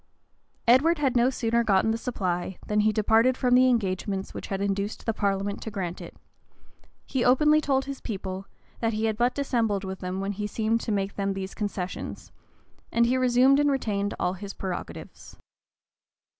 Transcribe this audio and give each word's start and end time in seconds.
Edward 0.67 0.97
had 0.97 1.15
no 1.15 1.29
sooner 1.29 1.63
gotten 1.63 1.91
the 1.91 1.95
supply, 1.99 2.57
than 2.65 2.79
he 2.79 2.91
departed 2.91 3.37
from 3.37 3.53
the 3.53 3.67
engagements 3.69 4.33
which 4.33 4.47
had 4.47 4.59
induced 4.59 5.05
the 5.05 5.13
parliament 5.13 5.61
to 5.61 5.69
grant 5.69 6.01
it; 6.01 6.17
he 7.05 7.23
openly 7.23 7.61
told 7.61 7.85
his 7.85 8.01
people, 8.01 8.47
that 8.79 8.93
he 8.93 9.05
had 9.05 9.15
but 9.15 9.35
dissembled 9.35 9.83
with 9.83 9.99
them 9.99 10.19
when 10.19 10.31
he 10.31 10.47
seemed 10.47 10.81
to 10.81 10.91
make 10.91 11.17
them 11.17 11.33
these 11.33 11.53
concessions; 11.53 12.31
and 12.91 13.05
he 13.05 13.15
resumed 13.15 13.59
and 13.59 13.69
retained 13.69 14.15
all 14.19 14.33
his 14.33 14.55
prerogatives. 14.55 15.37